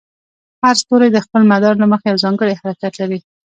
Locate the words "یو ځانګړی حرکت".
2.11-2.93